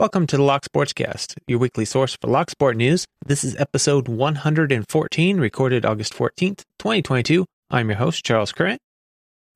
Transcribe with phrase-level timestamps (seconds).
[0.00, 3.04] Welcome to the Lock Sportscast, your weekly source for Lock Sport news.
[3.26, 7.44] This is episode 114, recorded August 14th, 2022.
[7.70, 8.80] I'm your host, Charles Current.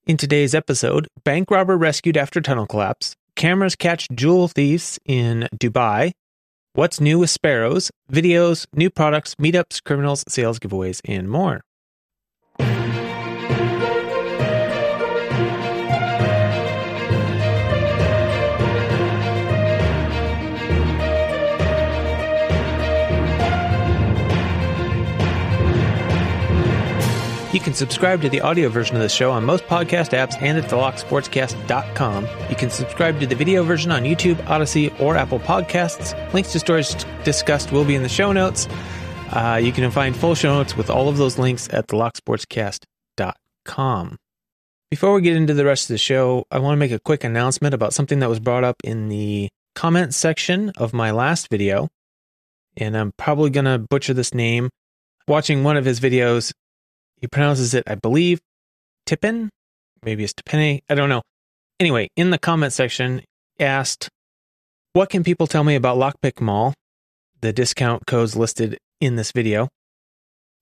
[0.06, 6.12] In today's episode, bank robber rescued after tunnel collapse, cameras catch jewel thieves in Dubai,
[6.74, 11.62] what's new with sparrows, videos, new products, meetups, criminals, sales giveaways, and more.
[27.54, 30.58] You can subscribe to the audio version of the show on most podcast apps and
[30.58, 32.26] at thelocksportscast.com.
[32.50, 36.34] You can subscribe to the video version on YouTube, Odysee, or Apple Podcasts.
[36.34, 38.66] Links to stories discussed will be in the show notes.
[39.30, 44.16] Uh, you can find full show notes with all of those links at thelocksportscast.com.
[44.90, 47.22] Before we get into the rest of the show, I want to make a quick
[47.22, 51.88] announcement about something that was brought up in the comment section of my last video.
[52.76, 54.70] And I'm probably going to butcher this name.
[55.28, 56.52] Watching one of his videos,
[57.20, 58.40] he pronounces it, I believe,
[59.06, 59.50] Tippin.
[60.02, 60.82] Maybe it's Tippini.
[60.88, 61.22] I don't know.
[61.80, 63.22] Anyway, in the comment section,
[63.58, 64.08] asked,
[64.92, 66.74] What can people tell me about Lockpick Mall?
[67.40, 69.68] The discount codes listed in this video.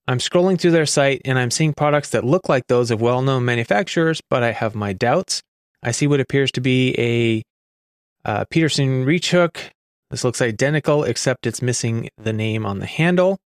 [0.09, 3.23] I'm scrolling through their site and I'm seeing products that look like those of well
[3.23, 5.43] known manufacturers, but I have my doubts.
[5.83, 7.43] I see what appears to be a
[8.29, 9.71] uh, Peterson reach hook.
[10.11, 13.39] This looks identical, except it's missing the name on the handle.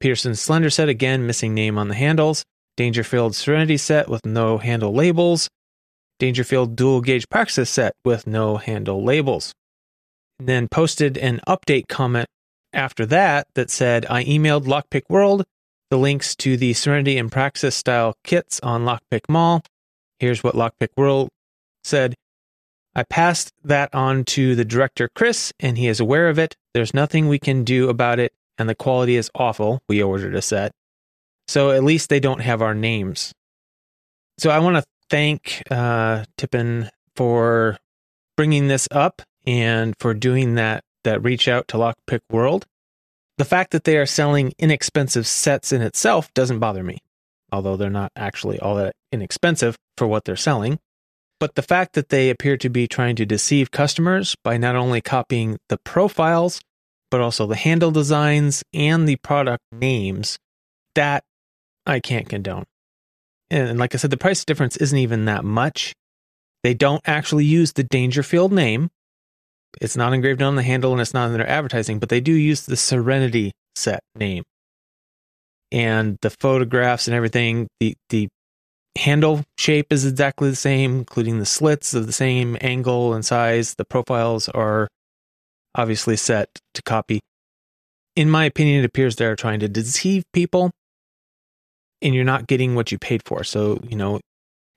[0.00, 2.44] Peterson Slender set again, missing name on the handles.
[2.76, 5.48] Dangerfield Serenity set with no handle labels.
[6.18, 9.52] Dangerfield dual gauge Praxis set with no handle labels.
[10.38, 12.26] Then posted an update comment
[12.72, 15.44] after that that said, I emailed Lockpick World
[15.90, 19.62] the links to the Serenity and Praxis style kits on Lockpick Mall.
[20.20, 21.28] Here's what Lockpick World
[21.82, 22.14] said.
[22.94, 26.54] I passed that on to the director, Chris, and he is aware of it.
[26.74, 29.80] There's nothing we can do about it and the quality is awful.
[29.88, 30.72] We ordered a set.
[31.48, 33.32] So at least they don't have our names.
[34.38, 37.78] So I want to thank uh, Tippin for
[38.36, 42.66] bringing this up and for doing that that reach out to Lockpick World.
[43.38, 46.98] The fact that they are selling inexpensive sets in itself doesn't bother me,
[47.50, 50.78] although they're not actually all that inexpensive for what they're selling.
[51.38, 55.00] But the fact that they appear to be trying to deceive customers by not only
[55.00, 56.60] copying the profiles,
[57.10, 60.38] but also the handle designs and the product names,
[60.94, 61.24] that
[61.86, 62.64] I can't condone.
[63.50, 65.94] And like I said, the price difference isn't even that much.
[66.62, 68.90] They don't actually use the Dangerfield name.
[69.80, 72.32] It's not engraved on the handle and it's not in their advertising, but they do
[72.32, 74.44] use the Serenity set name.
[75.72, 78.28] And the photographs and everything, the, the
[78.98, 83.74] handle shape is exactly the same, including the slits of the same angle and size.
[83.74, 84.88] The profiles are
[85.74, 87.20] obviously set to copy.
[88.16, 90.70] In my opinion, it appears they're trying to deceive people
[92.02, 93.44] and you're not getting what you paid for.
[93.44, 94.20] So, you know,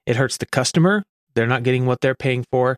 [0.06, 1.04] it hurts the customer.
[1.36, 2.78] They're not getting what they're paying for.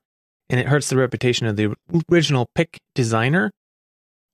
[0.50, 1.74] And it hurts the reputation of the
[2.12, 3.52] original pick designer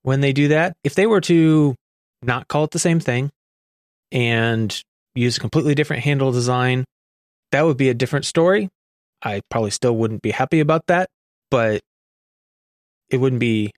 [0.02, 0.74] when they do that.
[0.84, 1.74] If they were to
[2.22, 3.30] not call it the same thing
[4.10, 4.78] and
[5.14, 6.84] use a completely different handle design,
[7.50, 8.68] that would be a different story.
[9.22, 11.08] I probably still wouldn't be happy about that,
[11.50, 11.80] but
[13.12, 13.70] it wouldn't be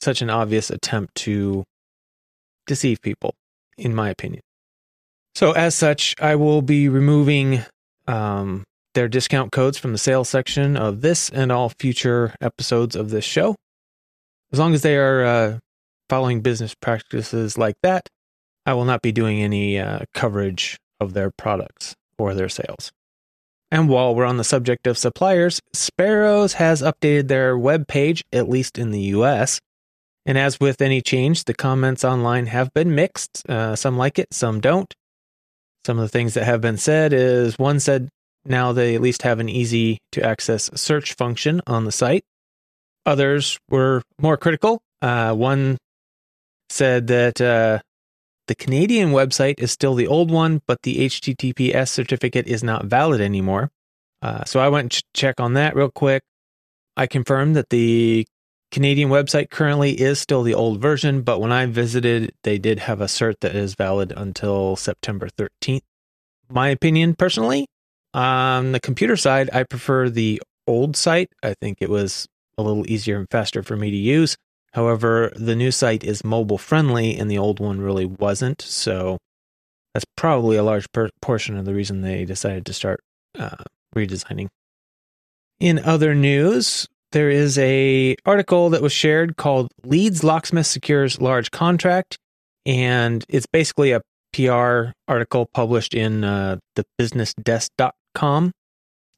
[0.00, 1.64] such an obvious attempt to
[2.66, 3.34] deceive people,
[3.78, 4.42] in my opinion.
[5.34, 7.64] So, as such, I will be removing
[8.06, 8.64] um,
[8.94, 13.24] their discount codes from the sales section of this and all future episodes of this
[13.24, 13.56] show.
[14.52, 15.58] As long as they are uh,
[16.08, 18.08] following business practices like that,
[18.66, 22.92] I will not be doing any uh, coverage of their products or their sales.
[23.74, 28.48] And while we're on the subject of suppliers, Sparrows has updated their web page, at
[28.48, 29.58] least in the US.
[30.24, 33.42] And as with any change, the comments online have been mixed.
[33.50, 34.94] Uh, some like it, some don't.
[35.84, 38.10] Some of the things that have been said is one said
[38.44, 42.22] now they at least have an easy to access search function on the site.
[43.06, 44.82] Others were more critical.
[45.02, 45.78] Uh, one
[46.68, 47.80] said that uh,
[48.46, 53.20] the Canadian website is still the old one, but the HTTPS certificate is not valid
[53.20, 53.70] anymore.
[54.22, 56.22] Uh, so I went to check on that real quick.
[56.96, 58.26] I confirmed that the
[58.70, 63.00] Canadian website currently is still the old version, but when I visited, they did have
[63.00, 65.82] a cert that is valid until September 13th.
[66.48, 67.66] My opinion personally,
[68.12, 71.30] on the computer side, I prefer the old site.
[71.42, 72.26] I think it was
[72.56, 74.36] a little easier and faster for me to use.
[74.74, 78.60] However, the new site is mobile friendly and the old one really wasn't.
[78.60, 79.18] So
[79.94, 83.00] that's probably a large per- portion of the reason they decided to start
[83.38, 83.62] uh,
[83.94, 84.48] redesigning.
[85.60, 91.52] In other news, there is a article that was shared called Leeds Locksmith Secures Large
[91.52, 92.18] Contract,
[92.66, 94.00] and it's basically a
[94.32, 98.50] PR article published in uh, the businessdesk.com.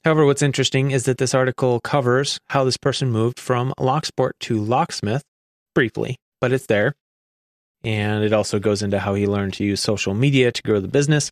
[0.04, 4.60] However, what's interesting is that this article covers how this person moved from Locksport to
[4.62, 5.22] locksmith
[5.76, 6.94] briefly, but it's there.
[7.84, 10.88] And it also goes into how he learned to use social media to grow the
[10.88, 11.30] business.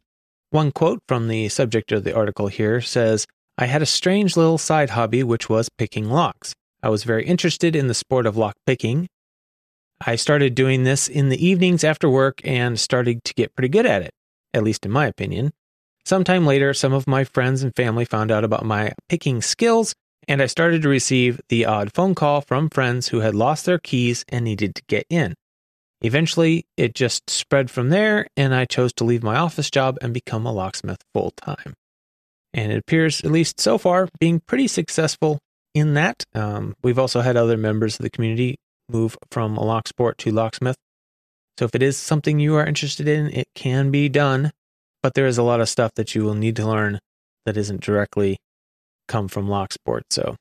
[0.51, 3.27] One quote from the subject of the article here says,
[3.57, 6.53] I had a strange little side hobby, which was picking locks.
[6.83, 9.07] I was very interested in the sport of lock picking.
[10.07, 13.87] I started doing this in the evenings after work and started to get pretty good
[13.87, 14.13] at it,
[14.53, 15.53] at least in my opinion.
[16.05, 19.95] Sometime later, some of my friends and family found out about my picking skills,
[20.29, 23.79] and I started to receive the odd phone call from friends who had lost their
[23.79, 25.35] keys and needed to get in.
[26.03, 30.13] Eventually, it just spread from there, and I chose to leave my office job and
[30.13, 31.75] become a locksmith full time
[32.55, 35.41] and it appears, at least so far, being pretty successful
[35.75, 36.25] in that.
[36.35, 38.57] Um, we've also had other members of the community
[38.89, 40.77] move from a locksport to locksmith.
[41.59, 44.53] So if it is something you are interested in, it can be done,
[45.03, 47.01] but there is a lot of stuff that you will need to learn
[47.45, 48.39] that isn't directly
[49.09, 50.03] come from locksport.
[50.11, 50.37] So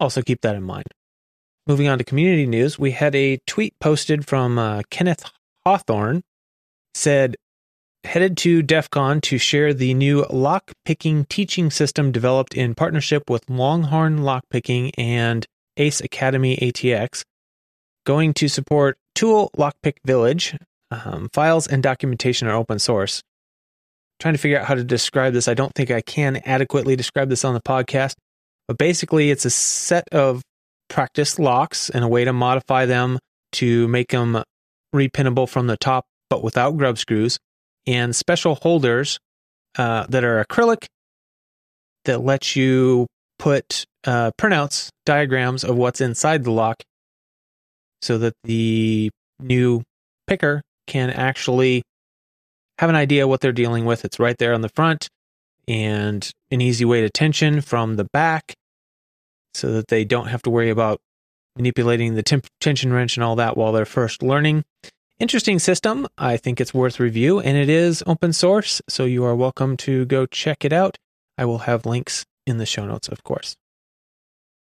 [0.00, 0.86] also keep that in mind.
[1.66, 5.24] Moving on to community news, we had a tweet posted from uh, Kenneth
[5.64, 6.22] Hawthorne
[6.94, 7.36] said
[8.04, 13.50] headed to DEF CON to share the new lockpicking teaching system developed in partnership with
[13.50, 15.44] Longhorn Lockpicking and
[15.76, 17.24] Ace Academy ATX.
[18.06, 20.56] Going to support TOOOL Lockpick Village.
[20.90, 23.22] Um, files and documentation are open source.
[24.18, 25.48] Trying to figure out how to describe this.
[25.48, 28.14] I don't think I can adequately describe this on the podcast,
[28.66, 30.42] but basically, it's a set of
[30.88, 33.18] practice locks and a way to modify them
[33.52, 34.42] to make them
[34.94, 37.38] repinnable from the top, but without grub screws
[37.86, 39.18] and special holders
[39.78, 40.86] uh, that are acrylic
[42.04, 43.06] that let you
[43.38, 46.76] put uh, printouts, diagrams of what's inside the lock
[48.00, 49.10] so that the
[49.40, 49.82] new
[50.26, 51.82] picker can actually
[52.78, 54.04] have an idea what they're dealing with.
[54.04, 55.08] It's right there on the front
[55.66, 58.54] and an easy way to tension from the back
[59.54, 61.00] so that they don't have to worry about
[61.56, 64.64] manipulating the temp- tension wrench and all that while they're first learning.
[65.18, 66.06] Interesting system.
[66.18, 70.04] I think it's worth review, and it is open source, so you are welcome to
[70.04, 70.98] go check it out.
[71.38, 73.56] I will have links in the show notes, of course.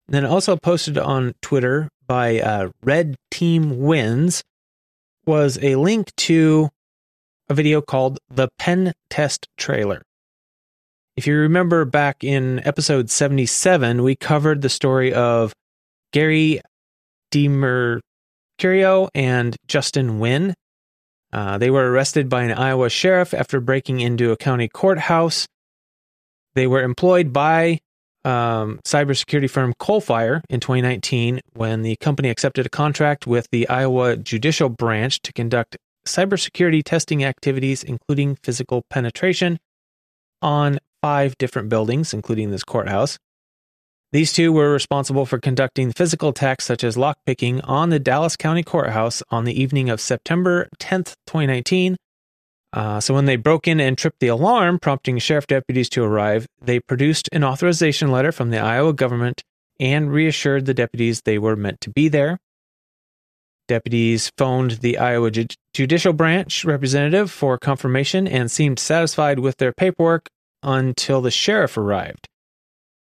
[0.08, 4.44] then also posted on Twitter by uh, Red Team Wynns
[5.26, 6.70] was a link to
[7.50, 10.04] a video called the Pen Test Trailer.
[11.16, 15.54] If you remember back in episode 77, we covered the story of
[16.14, 16.62] Gary
[17.32, 18.00] Demer
[18.58, 20.54] Curio and Justin Wynn.
[21.34, 25.48] Uh, they were arrested by an Iowa sheriff after breaking into a county courthouse.
[26.56, 27.80] They were employed by
[28.24, 34.18] um, cybersecurity firm Coalfire in 2019 when the company accepted a contract with the Iowa
[34.18, 35.78] Judicial Branch to conduct
[36.08, 39.60] cybersecurity testing activities, including physical penetration,
[40.42, 43.18] on five different buildings, including this courthouse.
[44.14, 48.64] These two were responsible for conducting physical attacks such as lockpicking on the Dallas County
[48.64, 51.98] Courthouse on the evening of September 10th, 2019.
[52.72, 56.48] Uh, so when they broke in and tripped the alarm, prompting sheriff deputies to arrive,
[56.62, 59.44] they produced an authorization letter from the Iowa government
[59.80, 62.40] and reassured the deputies they were meant to be there.
[63.68, 65.46] Deputies phoned the Iowa Ju-
[65.78, 70.28] Judicial Branch representative for confirmation and seemed satisfied with their paperwork
[70.64, 72.28] until the sheriff arrived.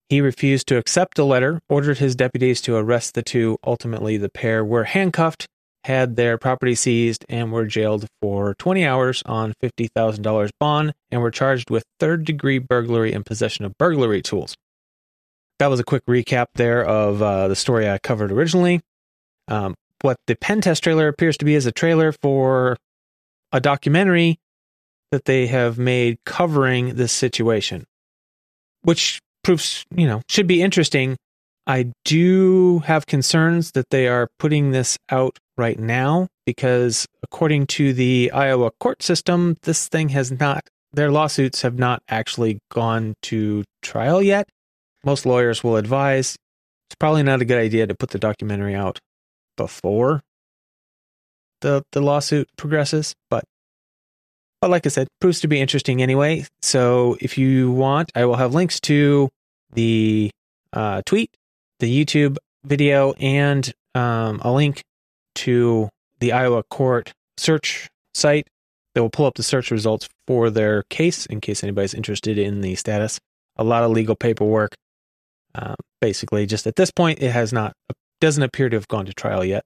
[0.09, 3.59] He refused to accept the letter, ordered his deputies to arrest the two.
[3.67, 5.49] Ultimately, the pair were handcuffed,
[5.83, 11.33] had their property seized, and were jailed for 20 hours on $50,000 bond and were
[11.33, 14.55] charged with third degree burglary and possession of burglary tools.
[15.59, 18.83] That was a quick recap there of uh, the story I covered originally.
[19.49, 22.77] Um, what the pen test trailer appears to be is a trailer for
[23.53, 24.39] a documentary
[25.11, 27.85] that they have made covering this situation,
[28.83, 31.17] which proves, you know, should be interesting.
[31.67, 37.93] I do have concerns that they are putting this out right now because, according to
[37.93, 43.65] the Iowa court system, this thing has not, their lawsuits have not actually gone to
[43.83, 44.49] trial yet.
[45.05, 46.37] Most lawyers will advise
[46.89, 48.99] it's probably not a good idea to put the documentary out
[49.57, 50.23] before
[51.61, 53.45] the the lawsuit progresses, but
[54.61, 56.47] but like I said, proves to be interesting anyway.
[56.61, 59.29] So if you want, I will have links to
[59.73, 60.31] the
[60.73, 61.31] uh, tweet,
[61.81, 64.83] the YouTube video, and um, a link
[65.37, 65.89] to
[66.21, 68.47] the Iowa court search site
[68.95, 72.61] that will pull up the search results for their case in case anybody's interested in
[72.61, 73.19] the status.
[73.57, 74.75] A lot of legal paperwork.
[75.55, 77.73] Um, basically, just at this point, it has not
[78.23, 79.65] doesn't appear to have gone to trial yet.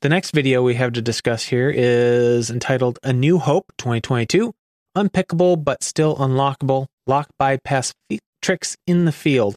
[0.00, 4.54] The next video we have to discuss here is entitled "A New Hope 2022:
[4.96, 9.56] Unpickable but Still Unlockable Lock Bypass f- Tricks in the Field."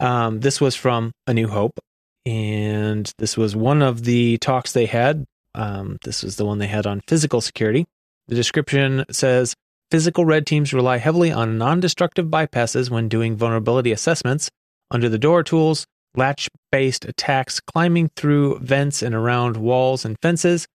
[0.00, 1.78] Um, this was from A New Hope,
[2.24, 5.26] and this was one of the talks they had.
[5.54, 7.84] Um, this was the one they had on physical security.
[8.28, 9.54] The description says
[9.90, 14.48] physical red teams rely heavily on non destructive bypasses when doing vulnerability assessments,
[14.90, 15.86] under the door tools,
[16.18, 20.66] latch based attacks, climbing through vents and around walls and fences.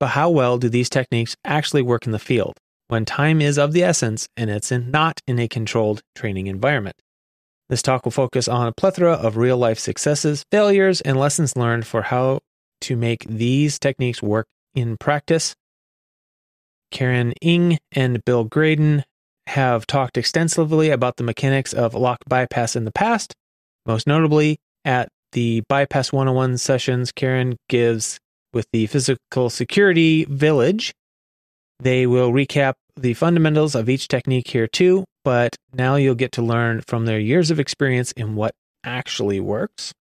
[0.00, 2.56] But how well do these techniques actually work in the field
[2.86, 6.96] when time is of the essence and it's in, not in a controlled training environment?
[7.68, 11.86] This talk will focus on a plethora of real life successes, failures, and lessons learned
[11.86, 12.40] for how
[12.82, 15.54] to make these techniques work in practice.
[16.90, 19.04] Karen Ng and Bill Graydon
[19.48, 23.34] have talked extensively about the mechanics of lock bypass in the past.
[23.84, 28.18] Most notably, at the Bypass 101 sessions Karen gives
[28.52, 30.94] with the Physical Security Village,
[31.80, 36.42] they will recap the fundamentals of each technique here too, but now you'll get to
[36.42, 38.52] learn from their years of experience in what
[38.84, 39.92] actually works.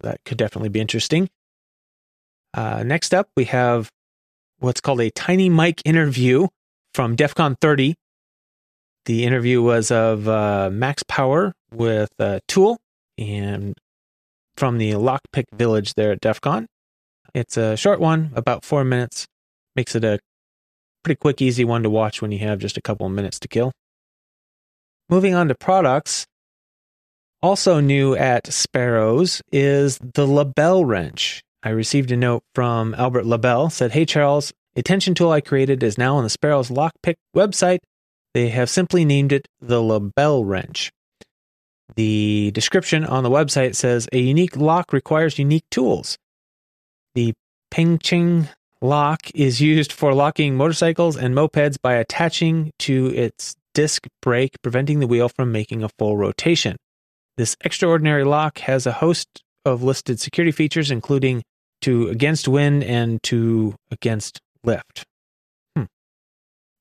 [0.00, 1.28] That could definitely be interesting.
[2.54, 3.90] Uh, next up, we have
[4.58, 6.48] what's called a tiny mic interview
[6.94, 7.94] from DEF CON 30.
[9.04, 12.78] The interview was of uh, Max Power with uh, TOOOL
[13.18, 13.74] and
[14.56, 16.66] from the Lockpick Village there at DEF CON.
[17.34, 19.26] It's a short one, about four minutes.
[19.74, 20.18] Makes it a
[21.04, 23.48] pretty quick, easy one to watch when you have just a couple of minutes to
[23.48, 23.72] kill.
[25.08, 26.26] Moving on to products.
[27.42, 31.42] Also new at Sparrows is the Lebel wrench.
[31.62, 35.82] I received a note from Albert Lebel said, Hey Charles, a tension tool I created
[35.82, 37.78] is now on the Sparrows Lockpick website.
[38.34, 40.90] They have simply named it the Lebel wrench.
[41.94, 46.18] The description on the website says a unique lock requires unique tools.
[47.14, 47.32] The
[47.72, 48.48] Pengcheng
[48.82, 55.00] lock is used for locking motorcycles and mopeds by attaching to its disc brake, preventing
[55.00, 56.76] the wheel from making a full rotation.
[57.36, 61.42] This extraordinary lock has a host of listed security features, including
[61.82, 65.04] to against wind and to against lift.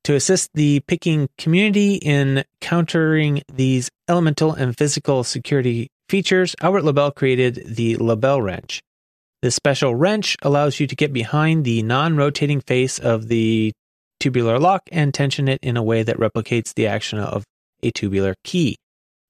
[0.05, 7.09] To assist the picking community in countering these elemental and physical security features, Albert Lebel
[7.09, 8.81] created the Lebel wrench.
[9.41, 13.73] This special wrench allows you to get behind the non rotating face of the
[14.19, 17.43] tubular lock and tension it in a way that replicates the action of
[17.81, 18.75] a tubular key.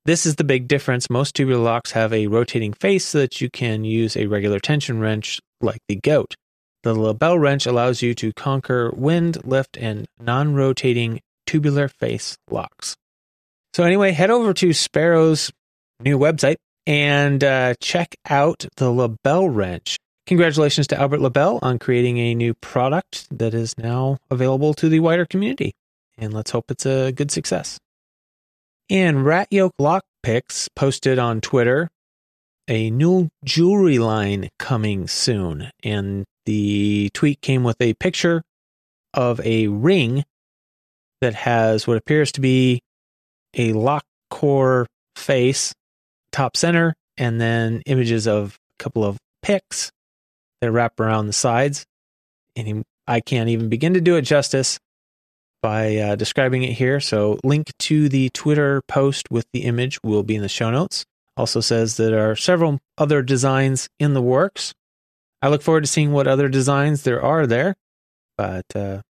[0.03, 1.10] This is the big difference.
[1.10, 5.00] Most tubular locks have a rotating face so that you can use a regular tension
[5.00, 6.36] wrench like the goat.
[6.85, 12.95] The Lebel wrench allows you to conquer wind, lift, and non rotating tubular face locks.
[13.73, 15.51] So, anyway, head over to Sparrow's
[15.99, 19.97] new website and uh, check out the Lebel wrench.
[20.27, 24.99] Congratulations to Albert Lebel on creating a new product that is now available to the
[24.99, 25.73] wider community.
[26.19, 27.79] And let's hope it's a good success.
[28.91, 31.89] And Ratyoke Lock Picks posted on Twitter
[32.67, 35.71] a new jewelry line coming soon.
[35.83, 38.41] And the tweet came with a picture
[39.13, 40.23] of a ring
[41.21, 42.81] that has what appears to be
[43.53, 44.85] a lock core
[45.15, 45.73] face
[46.31, 49.91] top center and then images of a couple of picks
[50.61, 51.85] that wrap around the sides.
[52.55, 54.79] And I can't even begin to do it justice
[55.61, 56.99] by uh, describing it here.
[56.99, 61.05] So, link to the Twitter post with the image will be in the show notes.
[61.37, 64.73] Also says that there are several other designs in the works.
[65.41, 67.75] I look forward to seeing what other designs there are there,
[68.37, 69.01] but uh,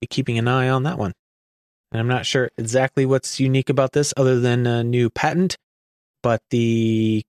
[0.00, 1.12] be keeping an eye on that one.
[1.92, 5.56] And I'm not sure exactly what's unique about this other than a new patent,
[6.22, 7.22] but the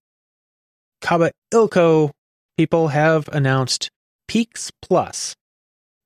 [1.01, 2.11] Kaba Ilco
[2.57, 3.89] people have announced
[4.27, 5.35] Peaks Plus.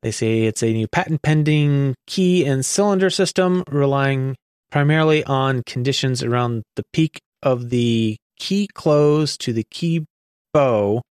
[0.01, 4.35] They say it's a new patent pending key and cylinder system relying
[4.71, 10.05] primarily on conditions around the peak of the key close to the key
[10.53, 11.01] bow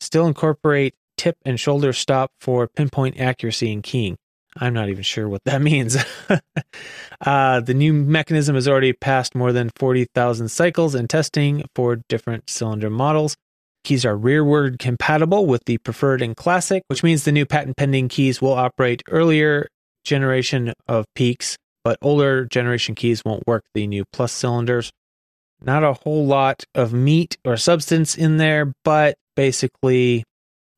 [0.00, 4.16] still incorporate tip and shoulder stop for pinpoint accuracy in keying.
[4.56, 5.96] I'm not even sure what that means.
[7.20, 12.48] uh, the new mechanism has already passed more than 40,000 cycles in testing for different
[12.48, 13.36] cylinder models.
[13.84, 18.08] Keys are rearward compatible with the preferred and classic, which means the new patent pending
[18.08, 19.68] keys will operate earlier
[20.04, 24.90] generation of peaks, but older generation keys won't work the new plus cylinders
[25.62, 30.22] not a whole lot of meat or substance in there, but basically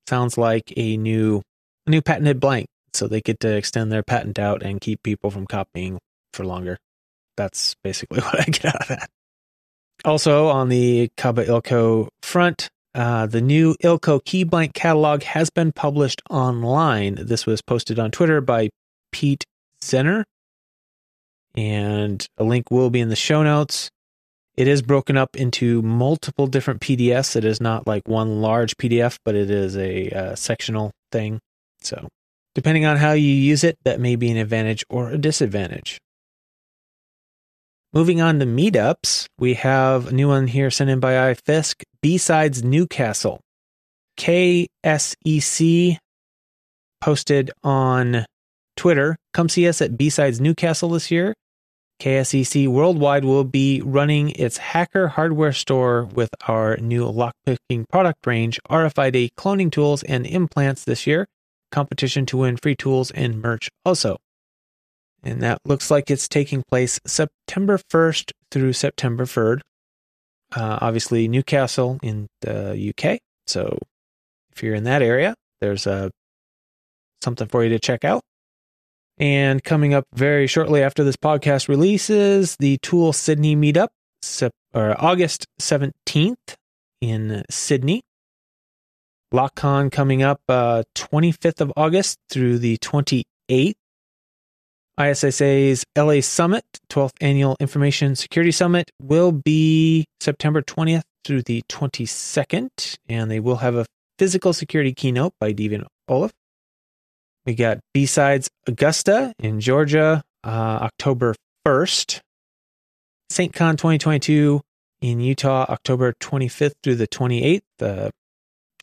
[0.08, 1.42] sounds like a new
[1.84, 2.68] a new patented blank.
[2.94, 5.98] So they get to extend their patent out and keep people from copying
[6.32, 6.78] for longer.
[7.36, 9.10] That's basically what I get out of that.
[10.04, 15.72] Also, on the Kaba Ilco front, uh, the new Ilco key blank catalog has been
[15.72, 17.16] published online.
[17.16, 18.68] This was posted on Twitter by
[19.10, 19.44] Pete
[19.82, 20.22] Zenner,
[21.56, 23.90] and a link will be in the show notes.
[24.56, 27.36] It is broken up into multiple different PDFs.
[27.36, 31.40] It is not like one large PDF, but it is a uh, sectional thing.
[31.80, 32.08] So,
[32.54, 35.98] depending on how you use it, that may be an advantage or a disadvantage.
[37.94, 42.62] Moving on to meetups, we have a new one here sent in by iFisk, B-Sides
[42.62, 43.40] Newcastle.
[44.18, 45.96] KSEC
[47.02, 48.24] posted on
[48.76, 51.34] Twitter, come see us at B-Sides Newcastle this year.
[52.02, 58.58] KSEC Worldwide will be running its hacker hardware store with our new lockpicking product range,
[58.68, 61.28] RFID cloning tools, and implants this year.
[61.70, 64.16] Competition to win free tools and merch also.
[65.22, 69.60] And that looks like it's taking place September 1st through September 3rd.
[70.56, 73.20] Uh, obviously, Newcastle in the UK.
[73.46, 73.78] So
[74.50, 76.08] if you're in that area, there's a, uh,
[77.22, 78.22] something for you to check out.
[79.22, 83.90] And coming up very shortly after this podcast releases, the TOOOL Sydney meetup,
[84.74, 86.56] or August 17th
[87.00, 88.02] in Sydney.
[89.32, 93.74] LockCon coming up uh, 25th of August through the 28th.
[94.98, 102.96] ISSA's LA Summit, 12th Annual Information Security Summit, will be September 20th through the 22nd,
[103.08, 103.86] and they will have a
[104.18, 106.32] physical security keynote by Deviant Ollam.
[107.44, 111.34] We got B-Sides Augusta in Georgia, uh, October
[111.66, 112.20] 1st.
[113.32, 114.60] SAINTCON 2022
[115.00, 117.62] in Utah, October 25th through the 28th.
[117.78, 118.12] The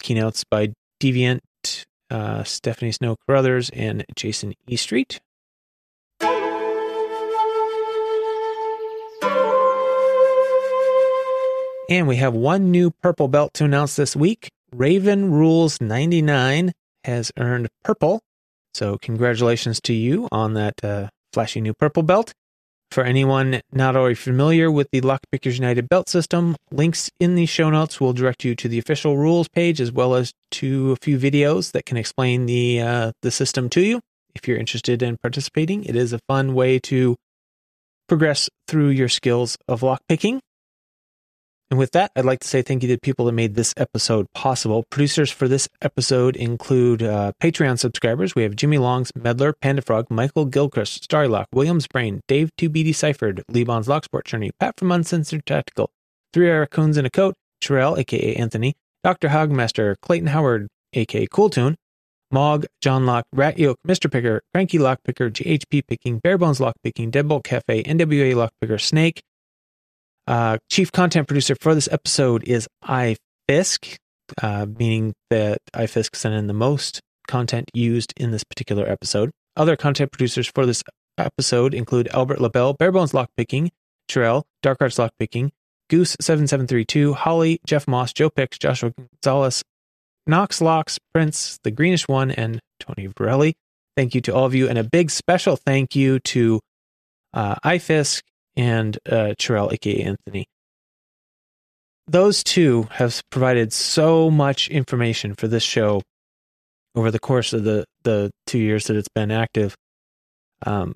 [0.02, 1.40] keynotes by Deviant,
[2.12, 4.76] uh, Stephanie Snow Carruthers, and Jason E.
[4.76, 5.22] Street.
[11.90, 14.50] And we have one new purple belt to announce this week.
[14.76, 16.74] Raven Rules 99
[17.06, 18.22] has earned purple
[18.74, 22.34] so, congratulations to you on that uh, flashy new purple belt.
[22.92, 27.70] For anyone not already familiar with the Lockpickers United belt system, links in the show
[27.70, 31.20] notes will direct you to the official rules page as well as to a few
[31.20, 34.02] videos that can explain the uh, the system to you.
[34.34, 37.16] If you're interested in participating, it is a fun way to
[38.08, 40.40] progress through your skills of lockpicking.
[41.70, 43.76] And with that, I'd like to say thank you to the people that made this
[43.78, 44.86] episode possible.
[44.90, 48.34] Producers for this episode include uh, Patreon subscribers.
[48.34, 53.44] We have Jimmy Longs, Medler, Panda Frog, Michael Gilchrist, Starlock, Williams Brain, Dave 2B Deciphered,
[53.50, 55.92] Lebon's Locksport Journey, Pat from Uncensored Tactical,
[56.34, 59.30] Three Raccoons in a Coat, Terrell, aka Anthony, Dr.
[59.30, 61.76] Hogmaster, Clayton Howard, aka Cooltoon,
[62.32, 64.12] Mog, John Lock, Ratyoke, Mr.
[64.12, 69.22] Picker, Cranky Lockpicker, GHP Picking, Barebones Lockpicking, Deadbolt Cafe, NWA Lockpicker, Snake,
[70.30, 73.98] uh, chief content producer for this episode is iFisk,
[74.42, 79.32] uh, meaning that iFisk sent in the most content used in this particular episode.
[79.58, 80.84] Other content producers for this
[81.18, 83.70] episode include Albert Lebel, Barebones Lockpicking,
[84.08, 85.50] Terrell, Dark Arts Lockpicking,
[85.92, 89.64] Goose7732, Holly, Jeff Moss, Joe Pix, Joshua Gonzalez,
[90.28, 93.54] Knox Locks, Prince, The Greenish One, and Tony Varelli.
[93.98, 96.60] Thank you to all of you, and a big special thank you to
[97.34, 98.22] uh, iFisk
[98.60, 100.46] and uh, Terrell, aka Anthony.
[102.08, 106.02] Those two have provided so much information for this show
[106.94, 109.76] over the course of the, the two years that it's been active.
[110.66, 110.96] Um,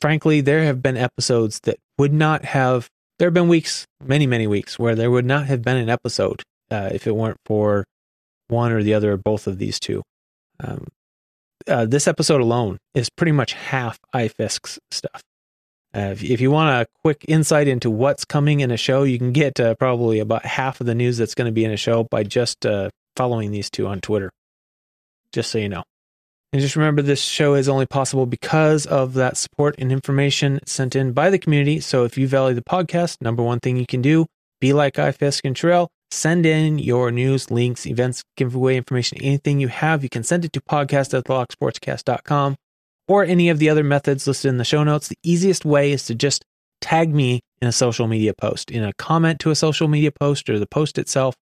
[0.00, 2.86] frankly, there have been episodes that would not have,
[3.18, 6.42] there have been weeks, many, many weeks, where there would not have been an episode
[6.70, 7.84] uh, if it weren't for
[8.46, 10.02] one or the other or both of these two.
[10.62, 10.86] Um,
[11.66, 15.22] uh, this episode alone is pretty much half iFisk's stuff.
[15.94, 19.18] Uh, if, if, you want a quick insight into what's coming in a show, you
[19.18, 21.76] can get uh, probably about half of the news that's going to be in a
[21.76, 24.30] show by just uh, following these two on Twitter.
[25.32, 25.82] Just so you know.
[26.52, 30.94] And just remember, this show is only possible because of that support and information sent
[30.94, 31.80] in by the community.
[31.80, 34.26] So if you value the podcast, number one thing you can do,
[34.60, 39.68] be like iFisk and Terrell, send in your news, links, events, giveaway information, anything you
[39.68, 40.02] have.
[40.02, 42.56] You can send it to podcast at thelocksportscast.com
[43.10, 46.04] or any of the other methods listed in the show notes, the easiest way is
[46.04, 46.44] to just
[46.80, 50.48] tag me in a social media post, in a comment to a social media post
[50.48, 51.34] or the post itself.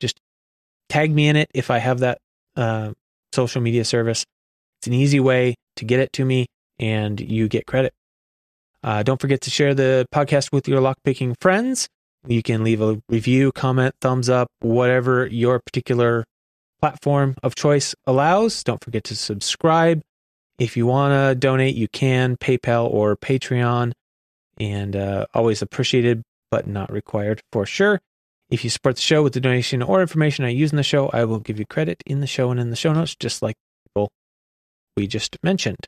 [0.00, 0.20] Just
[0.88, 2.18] tag me in it if I have that
[2.56, 2.90] uh,
[3.32, 4.24] social media service.
[4.80, 6.46] It's an easy way to get it to me
[6.80, 7.94] and you get credit.
[8.82, 11.86] Uh, don't forget to share the podcast with your lockpicking friends.
[12.26, 16.24] You can leave a review, comment, thumbs up, whatever your particular
[16.80, 18.64] platform of choice allows.
[18.64, 20.02] Don't forget to subscribe
[20.58, 23.92] if you want to donate, you can PayPal or Patreon,
[24.58, 26.22] and uh, always appreciated.
[26.50, 28.00] but not required for sure.
[28.48, 31.08] If you support the show with the donation or information I use in the show,
[31.12, 33.56] I will give you credit in the show and in the show notes, just like
[33.84, 34.08] people
[34.96, 35.86] we just mentioned.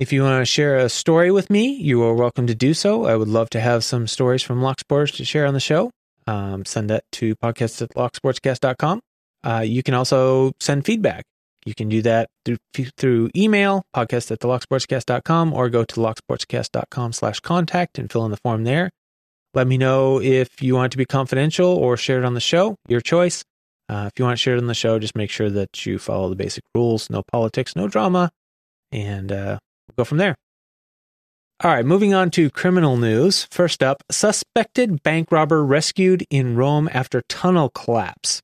[0.00, 3.04] If you want to share a story with me, you are welcome to do so.
[3.04, 5.90] I would love to have some stories from Lock Sports to share on the show.
[6.26, 9.00] Um, send that to podcast at locksportscast.com.
[9.44, 11.24] Uh, you can also send feedback.
[11.68, 12.56] You can do that through,
[12.96, 18.38] through email, podcast at thelocksportscast.com, or go to locksportscast.com slash contact and fill in the
[18.38, 18.88] form there.
[19.52, 22.40] Let me know if you want it to be confidential or share it on the
[22.40, 23.44] show, your choice.
[23.86, 25.98] Uh, if you want to share it on the show, just make sure that you
[25.98, 28.30] follow the basic rules no politics, no drama,
[28.90, 30.36] and uh, we'll go from there.
[31.62, 33.46] All right, moving on to criminal news.
[33.50, 38.40] First up, suspected bank robber rescued in Rome after tunnel collapse.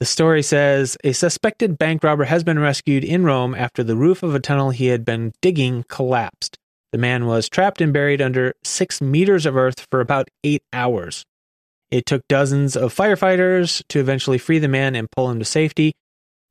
[0.00, 4.22] The story says a suspected bank robber has been rescued in Rome after the roof
[4.22, 6.56] of a tunnel he had been digging collapsed.
[6.92, 11.24] The man was trapped and buried under six meters of earth for about eight hours.
[11.90, 15.94] It took dozens of firefighters to eventually free the man and pull him to safety.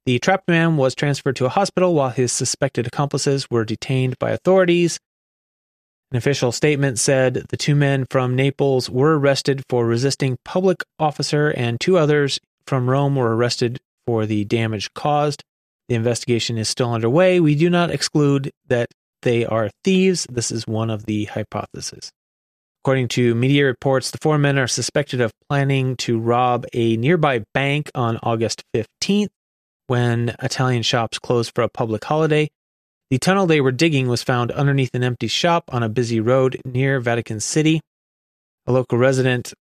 [0.05, 4.31] The trapped man was transferred to a hospital while his suspected accomplices were detained by
[4.31, 4.99] authorities.
[6.12, 11.49] An official statement said the two men from Naples were arrested for resisting public officer
[11.49, 15.43] and two others from Rome were arrested for the damage caused.
[15.89, 17.39] The investigation is still underway.
[17.39, 18.89] We do not exclude that
[19.21, 20.27] they are thieves.
[20.30, 22.12] This is one of the hypotheses.
[22.84, 27.43] According to media reports, the four men are suspected of planning to rob a nearby
[27.53, 29.30] bank on August 15th
[29.88, 32.47] when Italian shops closed for a public holiday.
[33.10, 36.60] The tunnel they were digging was found underneath an empty shop on a busy road
[36.65, 37.82] near Vatican City.
[38.67, 39.53] A local resident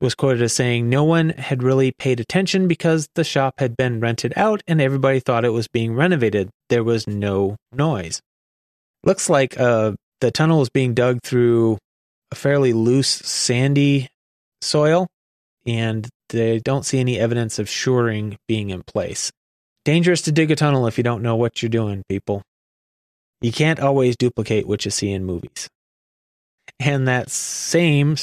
[0.00, 4.00] was quoted as saying, No one had really paid attention because the shop had been
[4.00, 6.48] rented out and everybody thought it was being renovated.
[6.70, 8.22] There was no noise.
[9.04, 11.76] Looks like uh, the tunnel is being dug through
[12.32, 14.08] a fairly loose, sandy
[14.62, 15.08] soil,
[15.66, 19.30] and they don't see any evidence of shoring being in place.
[19.84, 22.40] Dangerous to dig a tunnel if you don't know what you're doing, people.
[23.42, 25.68] You can't always duplicate what you see in movies.
[26.80, 28.16] And that same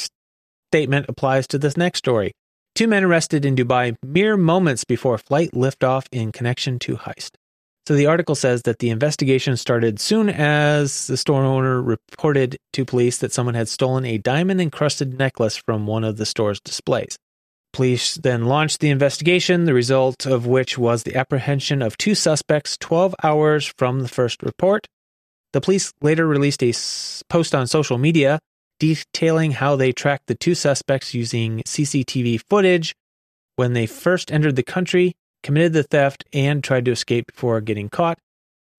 [0.72, 2.32] statement applies to this next story.
[2.76, 7.32] Two men arrested in Dubai mere moments before flight liftoff in connection to heist.
[7.86, 12.86] So the article says that the investigation started soon as the store owner reported to
[12.86, 17.18] police that someone had stolen a diamond encrusted necklace from one of the store's displays.
[17.74, 22.78] Police then launched the investigation, the result of which was the apprehension of two suspects
[22.78, 24.88] 12 hours from the first report.
[25.52, 26.72] The police later released a
[27.28, 28.40] post on social media
[28.82, 32.96] detailing how they tracked the two suspects using CCTV footage
[33.56, 35.14] when they first entered the country
[35.44, 38.18] committed the theft, and tried to escape before getting caught.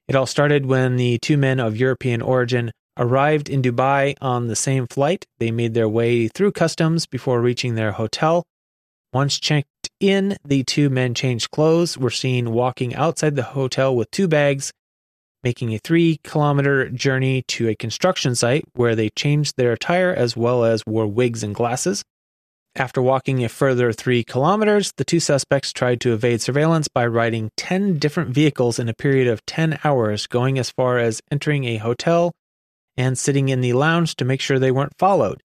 [0.08, 4.56] It all started when the two men of European origin arrived in Dubai on the
[4.56, 5.26] same flight.
[5.38, 8.44] They made their way through customs before reaching their hotel.
[9.12, 9.68] Once checked
[10.00, 14.72] in, the two men changed clothes, were seen walking outside the hotel with two bags,
[15.44, 20.36] making a three kilometer journey to a construction site where they changed their attire as
[20.36, 22.04] well as wore wigs and glasses.
[22.74, 27.50] After walking a further three kilometers, the two suspects tried to evade surveillance by riding
[27.58, 31.76] 10 different vehicles in a period of 10 hours, going as far as entering a
[31.76, 32.32] hotel
[32.96, 35.42] and sitting in the lounge to make sure they weren't followed.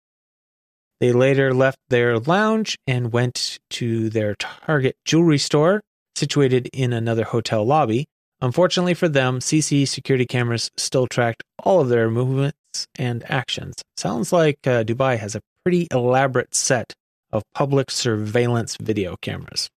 [0.99, 5.81] They later left their lounge and went to their Target jewelry store,
[6.15, 8.05] situated in another hotel lobby.
[8.41, 13.75] Unfortunately for them, CC security cameras still tracked all of their movements and actions.
[13.97, 16.93] Sounds like uh, Dubai has a pretty elaborate set
[17.31, 19.69] of public surveillance video cameras.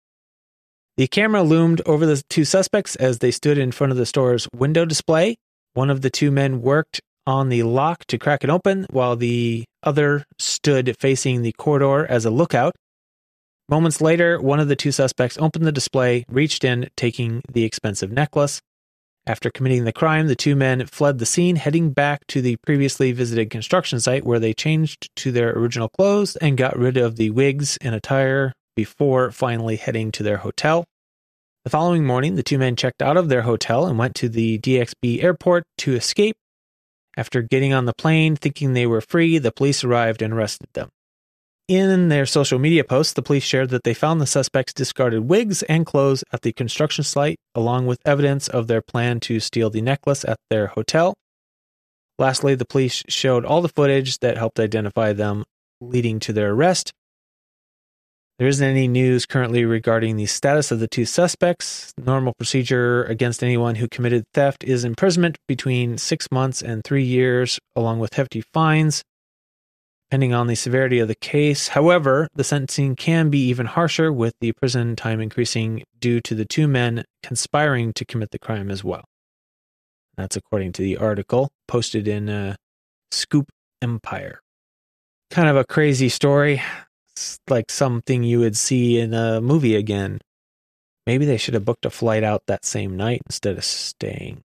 [0.98, 4.48] The camera loomed over the two suspects as they stood in front of the store's
[4.54, 5.38] window display.
[5.76, 9.66] One of the two men worked on the lock to crack it open, while the
[9.84, 12.76] other stood facing the corridor as a lookout.
[13.70, 18.12] Moments later, one of the two suspects opened the display, reached in, taking the expensive
[18.12, 18.62] necklace.
[19.26, 23.12] After committing the crime, the two men fled the scene, heading back to the previously
[23.12, 27.30] visited construction site where they changed to their original clothes and got rid of the
[27.32, 30.86] wigs and attire before finally heading to their hotel.
[31.66, 34.60] The following morning, the two men checked out of their hotel and went to the
[34.60, 36.38] DXB airport to escape.
[37.18, 40.88] After getting on the plane, thinking they were free, the police arrived and arrested them.
[41.68, 45.64] In their social media posts, the police shared that they found the suspects' discarded wigs
[45.64, 49.82] and clothes at the construction site, along with evidence of their plan to steal the
[49.82, 51.14] necklace at their hotel.
[52.18, 55.44] Lastly, the police showed all the footage that helped identify them,
[55.82, 56.94] leading to their arrest.
[58.40, 61.92] There isn't any news currently regarding the status of the two suspects.
[61.98, 67.60] Normal procedure against anyone who committed theft is imprisonment between six months and three years,
[67.76, 69.04] along with hefty fines.
[70.10, 71.68] Depending on the severity of the case.
[71.70, 76.46] However, the sentencing can be even harsher, with the prison time increasing due to the
[76.46, 79.04] two men conspiring to commit the crime as well.
[80.16, 82.56] That's according to the article posted in uh,
[83.12, 83.50] Scoop
[83.82, 84.40] Empire.
[85.30, 86.62] Kind of a crazy story.
[87.12, 90.20] It's like something you would see in a movie again.
[91.06, 94.42] Maybe they should have booked a flight out that same night instead of staying.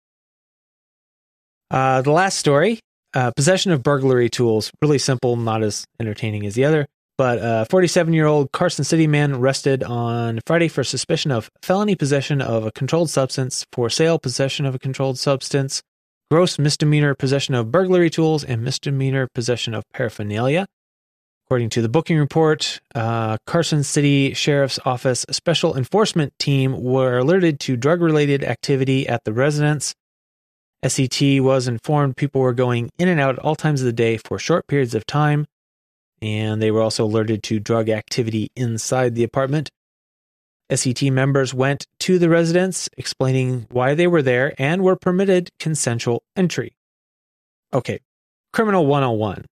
[1.69, 2.79] Uh, the last story
[3.13, 4.71] uh, possession of burglary tools.
[4.81, 6.87] Really simple, not as entertaining as the other.
[7.17, 11.95] But a 47 year old Carson City man arrested on Friday for suspicion of felony
[11.95, 15.81] possession of a controlled substance, for sale possession of a controlled substance,
[16.31, 20.65] gross misdemeanor possession of burglary tools, and misdemeanor possession of paraphernalia.
[21.45, 27.59] According to the booking report, uh, Carson City Sheriff's Office Special Enforcement Team were alerted
[27.61, 29.93] to drug related activity at the residence.
[30.85, 34.17] SET was informed people were going in and out at all times of the day
[34.17, 35.45] for short periods of time,
[36.21, 39.69] and they were also alerted to drug activity inside the apartment.
[40.71, 46.23] SET members went to the residence explaining why they were there and were permitted consensual
[46.35, 46.73] entry.
[47.73, 47.99] Okay,
[48.53, 49.45] criminal 101.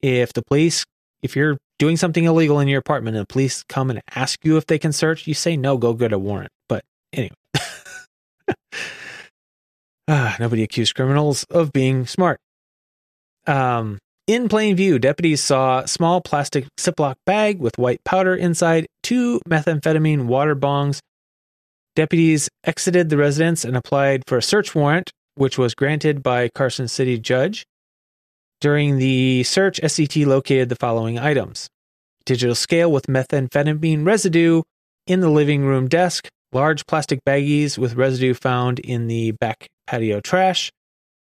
[0.00, 0.84] If the police
[1.22, 4.56] if you're doing something illegal in your apartment and the police come and ask you
[4.56, 6.52] if they can search, you say no, go get a warrant.
[6.68, 7.34] But anyway.
[10.08, 12.38] ah, nobody accused criminals of being smart.
[13.46, 18.86] Um, in plain view, deputies saw a small plastic Ziploc bag with white powder inside,
[19.02, 20.98] two methamphetamine water bongs.
[21.94, 26.88] Deputies exited the residence and applied for a search warrant, which was granted by Carson
[26.88, 27.64] City judge.
[28.60, 31.68] During the search, SET located the following items
[32.24, 34.62] digital scale with methamphetamine residue
[35.06, 40.20] in the living room desk, large plastic baggies with residue found in the back patio
[40.20, 40.72] trash,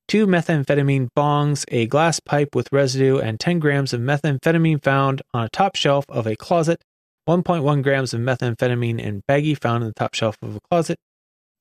[0.08, 5.44] two methamphetamine bongs, a glass pipe with residue, and 10 grams of methamphetamine found on
[5.44, 6.82] a top shelf of a closet,
[7.28, 10.98] 1.1 grams of methamphetamine in baggie found in the top shelf of a closet,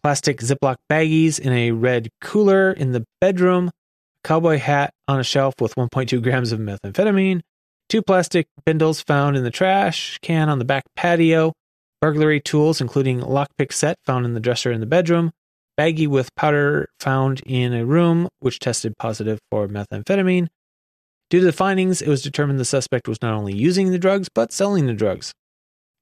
[0.01, 3.69] plastic Ziploc baggies in a red cooler in the bedroom,
[4.23, 7.41] cowboy hat on a shelf with 1.2 grams of methamphetamine,
[7.87, 11.53] two plastic bindles found in the trash can on the back patio,
[12.01, 15.31] burglary tools, including lockpick set found in the dresser in the bedroom,
[15.79, 20.47] baggie with powder found in a room, which tested positive for methamphetamine.
[21.29, 24.27] Due to the findings, it was determined the suspect was not only using the drugs,
[24.33, 25.31] but selling the drugs.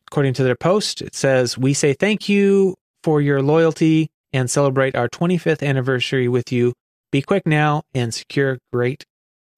[0.07, 4.95] According to their post, it says, We say thank you for your loyalty and celebrate
[4.95, 6.73] our 25th anniversary with you.
[7.11, 9.05] Be quick now and secure great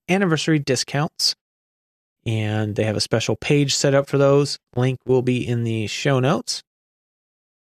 [0.09, 1.35] anniversary discounts
[2.25, 4.59] and they have a special page set up for those.
[4.75, 6.61] Link will be in the show notes.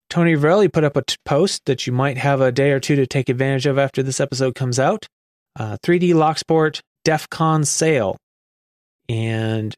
[0.08, 2.96] Tony Varelli put up a t- post that you might have a day or two
[2.96, 5.06] to take advantage of after this episode comes out.
[5.58, 8.16] Uh, 3D Locksport DEF CON sale.
[9.08, 9.74] And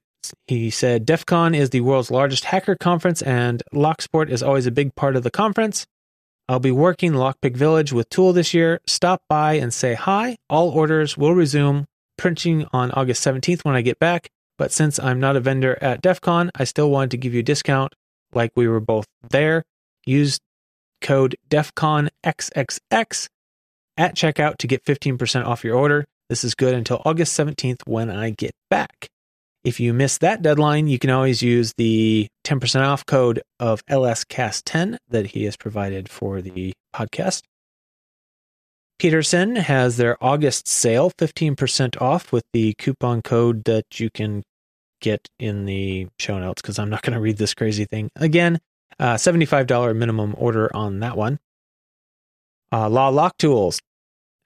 [0.47, 4.71] he said DEF CON is the world's largest hacker conference, and Locksport is always a
[4.71, 5.87] big part of the conference.
[6.49, 8.81] I'll be working Lockpick Village with TOOOL this year.
[8.87, 10.37] Stop by and say hi.
[10.51, 11.87] All orders will resume
[12.19, 14.29] printing on August 17th when I get back.
[14.59, 17.41] But since I'm not a vendor at DEF CON, I still wanted to give you
[17.41, 17.95] a discount
[18.35, 19.65] like we were both there.
[20.05, 20.39] Use
[21.01, 23.29] code DEFCONXXX
[23.97, 26.05] at checkout to get 15% off your order.
[26.33, 29.11] This is good until August 17th when I get back.
[29.65, 34.97] If you miss that deadline, you can always use the 10% off code of LSCast10
[35.11, 37.43] that he has provided for the podcast.
[38.99, 44.43] Peterson has their August sale, 15% off with the coupon code that you can
[45.03, 48.59] get in the show notes because I'm not going to read this crazy thing again.
[48.99, 51.41] Uh, $75 minimum order on that one.
[52.73, 53.83] Uh, Law Lock Tools.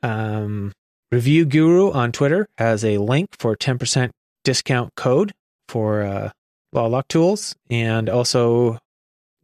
[0.02, 0.72] Um,
[1.12, 4.10] Review Guru on Twitter has a link for 10%
[4.42, 5.32] discount code
[5.68, 6.30] for uh,
[6.72, 8.78] Law Lock Tools and also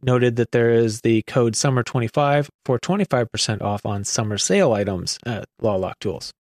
[0.01, 5.45] noted that there is the code SUMMER25 for 25% off on summer sale items at
[5.61, 6.33] Law Lock Tools.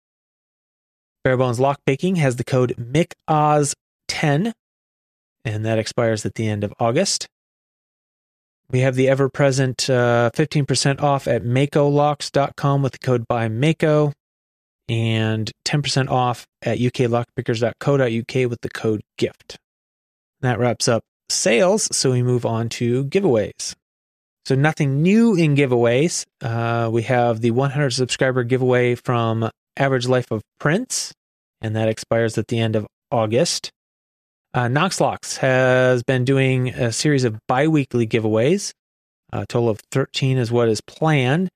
[1.24, 4.54] Barebones Lockpicking has the code MICOZ10
[5.46, 7.28] and that expires at the end of August.
[8.72, 14.14] We have the ever present uh, 15% off at makolocks.com with the code by Mako
[14.92, 19.58] and 10% off at uklockpickers.co.uk with the code GIFT.
[20.42, 23.74] That wraps up sales, so we move on to giveaways.
[24.46, 26.26] So, nothing new in giveaways.
[26.42, 31.14] Uh, we have the 100 subscriber giveaway from Average Life of Prince,
[31.62, 33.72] and that expires at the end of August.
[34.54, 38.74] Uh, Knoxlocks has been doing a series of bi weekly giveaways.
[39.32, 41.48] A total of 13 is what is planned.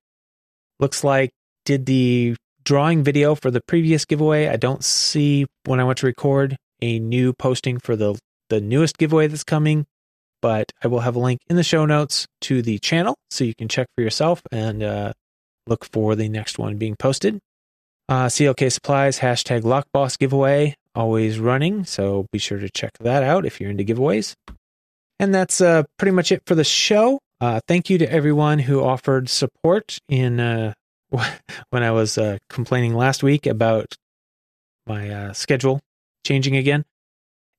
[0.79, 1.31] Looks like
[1.65, 4.47] did the drawing video for the previous giveaway.
[4.47, 8.97] I don't see when I went to record a new posting for the the newest
[8.97, 9.87] giveaway that's coming
[10.45, 13.55] but I will have a link in the show notes to the channel so you
[13.55, 15.13] can check for yourself and uh,
[15.65, 17.39] look for the next one being posted.
[18.07, 23.47] Uh, CLK Supplies hashtag Lockboss giveaway always running, so be sure to check that out
[23.47, 24.35] if you're into giveaways.
[25.19, 27.17] And that's uh, pretty much it for the show.
[27.41, 30.73] Uh, thank you to everyone who offered support in uh,
[31.69, 33.95] when I was uh, complaining last week about
[34.87, 35.79] my uh, schedule
[36.25, 36.85] changing again.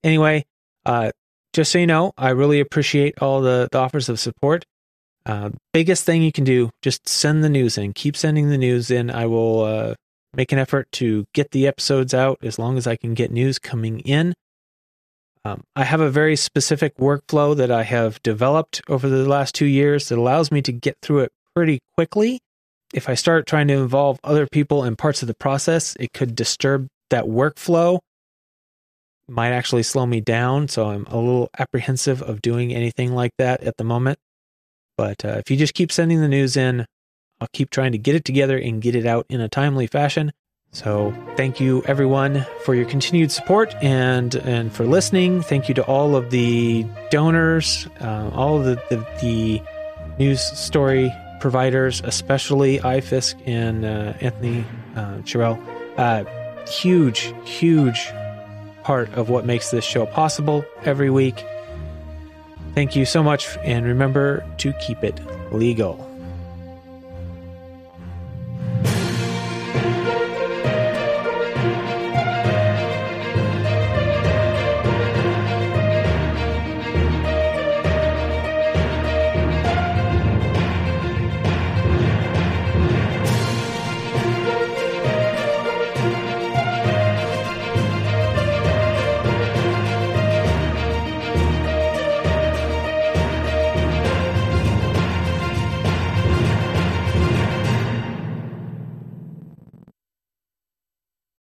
[0.05, 0.45] Anyway,
[0.85, 1.11] uh,
[1.53, 4.65] just so you know, I really appreciate all the, the offers of support.
[5.25, 7.93] Uh, biggest thing you can do, just send the news in.
[7.93, 9.11] Keep sending the news in.
[9.11, 9.95] I will uh,
[10.35, 13.59] make an effort to get the episodes out as long as I can get news
[13.59, 14.35] coming in.
[15.45, 19.67] Um, I have a very specific workflow that I have developed over the last two
[19.67, 22.41] years that allows me to get through it pretty quickly.
[22.95, 26.35] If I start trying to involve other people in parts of the process, it could
[26.35, 27.99] disturb that workflow
[29.29, 30.69] might actually slow me down.
[30.69, 34.19] So I'm a little apprehensive of doing anything like that at the moment.
[34.97, 36.87] But uh, if you just keep sending the news in,
[37.41, 40.33] I'll keep trying to get it together and get it out in a timely fashion.
[40.73, 45.43] So thank you everyone for your continued support and and for listening.
[45.43, 49.63] Thank you to all of the donors, uh, all of the, the, the
[50.19, 51.13] news story
[51.47, 54.65] providers, especially iFisk and uh, Anthony
[54.97, 55.57] uh, Chirel.
[55.97, 56.25] Uh,
[56.67, 58.11] huge, huge
[58.83, 61.45] part of what makes this show possible every week.
[62.75, 65.21] Thank you so much, and remember to keep it
[65.53, 66.06] legal.